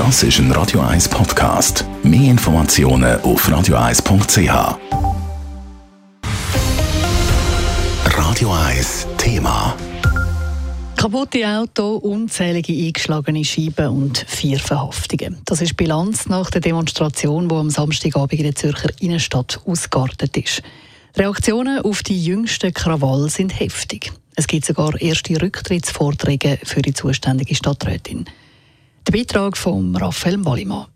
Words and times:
Das 0.00 0.22
ist 0.22 0.38
ein 0.38 0.50
Radio 0.52 0.80
1 0.80 1.10
Podcast. 1.10 1.84
Mehr 2.02 2.30
Informationen 2.30 3.20
auf 3.20 3.46
radio1.ch. 3.46 4.78
Radio 8.06 8.50
1 8.50 9.06
Thema. 9.18 9.76
Kaputte 10.96 11.46
Auto, 11.46 11.96
unzählige 11.96 12.72
eingeschlagene 12.72 13.44
Scheiben 13.44 13.88
und 13.88 14.24
vier 14.26 14.58
Verhaftungen. 14.58 15.36
Das 15.44 15.60
ist 15.60 15.76
Bilanz 15.76 16.26
nach 16.30 16.48
der 16.48 16.62
Demonstration, 16.62 17.50
die 17.50 17.54
am 17.54 17.68
Samstagabend 17.68 18.40
in 18.40 18.44
der 18.44 18.54
Zürcher 18.54 18.88
Innenstadt 19.00 19.60
ausgeartet 19.66 20.34
ist. 20.38 20.62
Reaktionen 21.14 21.78
auf 21.80 22.02
die 22.02 22.24
jüngsten 22.24 22.72
Krawall 22.72 23.28
sind 23.28 23.60
heftig. 23.60 24.10
Es 24.34 24.46
gibt 24.46 24.64
sogar 24.64 24.98
erste 24.98 25.42
Rücktrittsvorträge 25.42 26.58
für 26.64 26.80
die 26.80 26.94
zuständige 26.94 27.54
Stadträtin. 27.54 28.24
Der 29.06 29.12
Beitrag 29.12 29.56
von 29.56 29.96
Raphael 29.96 30.44
Wallimann. 30.44 30.86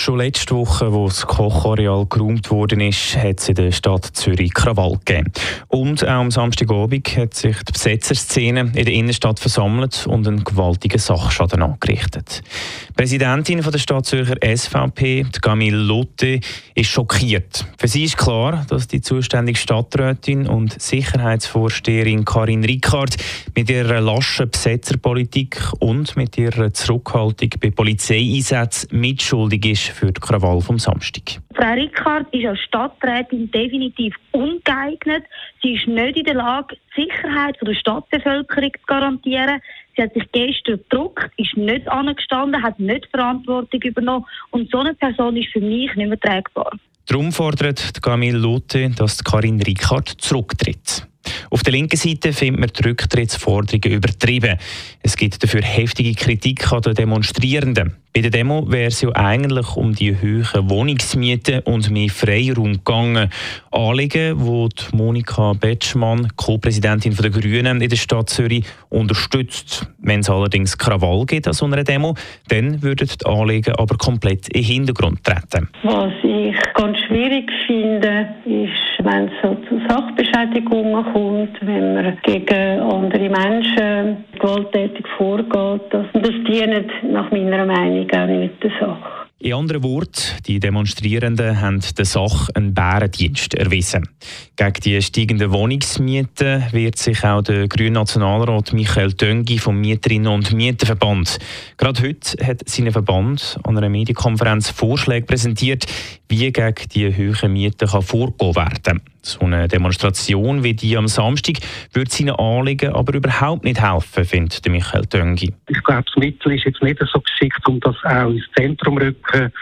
Schon 0.00 0.16
letzte 0.16 0.54
Woche, 0.54 0.94
wo 0.94 1.08
das 1.08 1.26
Kochareal 1.26 2.06
geräumt 2.06 2.50
worden 2.50 2.80
ist, 2.80 3.18
hat 3.18 3.38
es 3.38 3.50
in 3.50 3.54
der 3.54 3.70
Stadt 3.70 4.06
Zürich 4.14 4.54
Krawall 4.54 4.98
gegeben. 5.04 5.30
Und 5.68 6.02
auch 6.06 6.20
am 6.20 6.30
Samstagabend 6.30 7.06
hat 7.18 7.34
sich 7.34 7.54
die 7.64 7.72
Besetzerszene 7.72 8.60
in 8.60 8.72
der 8.72 8.94
Innenstadt 8.94 9.38
versammelt 9.38 10.06
und 10.06 10.26
einen 10.26 10.42
gewaltigen 10.42 10.98
Sachschaden 10.98 11.62
angerichtet. 11.62 12.40
Die 12.88 12.92
Präsidentin 12.94 13.62
von 13.62 13.72
der 13.72 13.78
Stadt 13.78 14.06
Zürcher 14.06 14.36
SVP, 14.42 15.26
Camille 15.42 15.76
Lotte, 15.76 16.40
ist 16.74 16.88
schockiert. 16.88 17.66
Für 17.76 17.86
sie 17.86 18.04
ist 18.04 18.16
klar, 18.16 18.64
dass 18.70 18.88
die 18.88 19.02
zuständige 19.02 19.58
Stadträtin 19.58 20.46
und 20.46 20.80
Sicherheitsvorsteherin 20.80 22.24
Karin 22.24 22.64
Rickard 22.64 23.16
mit 23.54 23.68
ihrer 23.68 24.00
laschen 24.00 24.48
Besetzerpolitik 24.48 25.60
und 25.78 26.16
mit 26.16 26.38
ihrer 26.38 26.72
Zurückhaltung 26.72 27.50
bei 27.60 27.70
Polizeieinsätzen 27.70 28.98
mitschuldig 28.98 29.66
ist 29.66 29.89
für 29.90 30.12
die 30.12 30.20
Krawall 30.20 30.60
vom 30.60 30.78
Samstag. 30.78 31.40
Frau 31.54 31.72
Rickard 31.72 32.26
ist 32.32 32.46
als 32.46 32.60
Stadträtin 32.60 33.50
definitiv 33.50 34.14
ungeeignet. 34.32 35.24
Sie 35.62 35.74
ist 35.74 35.86
nicht 35.86 36.16
in 36.16 36.24
der 36.24 36.34
Lage, 36.34 36.76
die 36.96 37.02
Sicherheit 37.02 37.56
der 37.60 37.74
Stadtbevölkerung 37.74 38.72
zu 38.72 38.86
garantieren. 38.86 39.60
Sie 39.96 40.02
hat 40.02 40.14
sich 40.14 40.24
gestern 40.32 40.80
gedruckt, 40.88 41.30
ist 41.36 41.56
nicht 41.56 41.88
angestanden, 41.88 42.62
hat 42.62 42.78
nicht 42.78 43.06
Verantwortung 43.10 43.82
übernommen. 43.82 44.24
Und 44.50 44.70
so 44.70 44.78
eine 44.78 44.94
Person 44.94 45.36
ist 45.36 45.52
für 45.52 45.60
mich 45.60 45.94
nicht 45.96 46.08
mehr 46.08 46.20
tragbar. 46.20 46.72
Darum 47.06 47.32
fordert 47.32 48.00
Camille 48.02 48.38
Lotte, 48.38 48.88
dass 48.90 49.22
Karin 49.24 49.60
Rickard 49.60 50.08
zurücktritt. 50.08 51.09
Auf 51.52 51.64
der 51.64 51.72
linken 51.72 51.96
Seite 51.96 52.32
findet 52.32 52.60
man 52.60 52.70
die 52.70 52.88
Rücktrittsforderungen 52.88 53.96
übertrieben. 53.96 54.56
Es 55.02 55.16
gibt 55.16 55.42
dafür 55.42 55.62
heftige 55.62 56.14
Kritik 56.14 56.72
an 56.72 56.82
den 56.82 56.94
Demonstrierenden. 56.94 57.96
Bei 58.12 58.22
der 58.22 58.32
Demo 58.32 58.64
wäre 58.68 58.88
es 58.88 59.00
ja 59.02 59.10
eigentlich 59.14 59.76
um 59.76 59.94
die 59.94 60.16
hohen 60.16 60.68
Wohnungsmieten 60.68 61.60
und 61.60 61.90
mehr 61.90 62.08
Freiraum 62.08 62.72
gegangen. 62.72 63.30
Anliegen, 63.70 64.34
wo 64.36 64.66
die 64.68 64.96
Monika 64.96 65.52
Betschmann, 65.52 66.28
Co-Präsidentin 66.34 67.14
der 67.14 67.30
Grünen 67.30 67.80
in 67.80 67.88
der 67.88 67.96
Stadt 67.96 68.28
Zürich, 68.30 68.64
unterstützt. 68.88 69.86
Wenn 69.98 70.20
es 70.20 70.30
allerdings 70.30 70.76
Krawall 70.76 71.24
gibt 71.24 71.46
an 71.46 71.52
so 71.52 71.66
einer 71.66 71.84
Demo, 71.84 72.16
dann 72.48 72.82
würden 72.82 73.08
die 73.08 73.26
Anliegen 73.26 73.76
aber 73.76 73.96
komplett 73.96 74.48
in 74.48 74.62
den 74.62 74.64
Hintergrund 74.64 75.22
treten. 75.22 75.68
Was 75.84 76.12
ich 76.24 76.56
ganz 76.74 76.98
schwierig 77.06 77.48
finde, 77.68 78.28
ist, 78.44 79.04
wenn 79.04 79.28
es 79.28 79.32
so 79.40 79.54
zu 79.68 79.80
Sachbeschädigungen 79.88 81.04
kommt, 81.12 81.39
wenn 81.60 81.94
man 81.94 82.18
gegen 82.22 82.80
andere 82.80 83.28
Menschen 83.28 84.24
gewalttätig 84.38 85.06
vorgeht. 85.16 85.82
Das, 85.90 86.06
das 86.14 86.34
dient 86.48 86.90
nach 87.10 87.30
meiner 87.30 87.66
Meinung 87.66 88.10
auch 88.10 88.26
nicht 88.26 88.62
der 88.62 88.70
Sache. 88.80 89.20
In 89.42 89.54
anderen 89.54 89.82
Worten, 89.82 90.20
die 90.46 90.60
Demonstrierenden 90.60 91.62
haben 91.62 91.80
der 91.96 92.04
Sache 92.04 92.54
einen 92.54 92.74
Bärendienst 92.74 93.54
erwiesen. 93.54 94.06
Gegen 94.54 94.80
die 94.84 95.00
steigenden 95.00 95.50
Wohnungsmieten 95.50 96.64
wird 96.72 96.98
sich 96.98 97.24
auch 97.24 97.40
der 97.40 97.66
grüne 97.66 97.92
Nationalrat 97.92 98.74
Michael 98.74 99.14
Döngi 99.14 99.56
vom 99.56 99.80
Mieterinnen- 99.80 100.28
und 100.28 100.52
Mieterverband. 100.52 101.38
Gerade 101.78 102.02
heute 102.02 102.46
hat 102.46 102.68
sein 102.68 102.92
Verband 102.92 103.58
an 103.62 103.78
einer 103.78 103.88
Medienkonferenz 103.88 104.68
Vorschläge 104.68 105.24
präsentiert, 105.24 105.86
wie 106.28 106.52
gegen 106.52 106.88
die 106.94 107.08
hohen 107.10 107.54
Mieten 107.54 107.88
vorgehen 107.88 108.54
werden 108.54 108.82
kann. 108.82 109.00
So 109.22 109.40
eine 109.40 109.68
Demonstration 109.68 110.64
wie 110.64 110.74
die 110.74 110.96
am 110.96 111.08
Samstag 111.08 111.56
würde 111.92 112.10
seinen 112.10 112.30
Anliegen 112.30 112.92
aber 112.92 113.14
überhaupt 113.14 113.64
nicht 113.64 113.80
helfen, 113.80 114.24
findet 114.24 114.66
Michael 114.68 115.06
Döngi. 115.06 115.52
Ich 115.68 115.82
glaube, 115.82 116.04
das 116.04 116.16
Mittel 116.16 116.54
ist 116.54 116.64
jetzt 116.64 116.82
nicht 116.82 117.00
so 117.12 117.20
geschickt, 117.20 117.66
um 117.68 117.80
das 117.80 117.96
auch 118.04 118.30
ins 118.30 118.44
Zentrum 118.56 118.98
zu 118.98 119.04
rücken. 119.04 119.52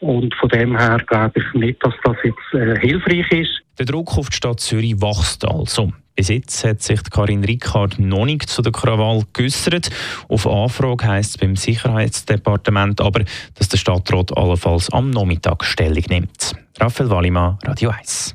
Und 0.00 0.34
von 0.36 0.48
dem 0.50 0.78
her 0.78 0.98
glaube 1.06 1.40
ich 1.40 1.60
nicht, 1.60 1.84
dass 1.84 1.94
das 2.04 2.16
jetzt 2.22 2.54
äh, 2.54 2.78
hilfreich 2.78 3.30
ist. 3.32 3.62
Der 3.78 3.86
Druck 3.86 4.16
auf 4.16 4.30
die 4.30 4.36
Stadt 4.36 4.60
Zürich 4.60 5.00
wächst 5.00 5.44
also. 5.44 5.92
Bis 6.14 6.28
jetzt 6.28 6.64
hat 6.64 6.82
sich 6.82 7.00
Karin 7.10 7.44
Rickard 7.44 8.00
noch 8.00 8.24
nicht 8.24 8.48
zu 8.48 8.60
der 8.60 8.72
Krawall 8.72 9.22
geäußert. 9.32 9.88
Auf 10.28 10.48
Anfrage 10.48 11.06
heisst 11.06 11.30
es 11.30 11.38
beim 11.38 11.54
Sicherheitsdepartement 11.54 13.00
aber, 13.00 13.22
dass 13.54 13.68
der 13.68 13.78
Stadtrat 13.78 14.36
allenfalls 14.36 14.92
am 14.92 15.10
Nachmittag 15.10 15.64
Stellung 15.64 16.02
nimmt. 16.08 16.56
Raphael 16.80 17.10
Wallimann, 17.10 17.58
Radio 17.64 17.90
1. 17.90 18.34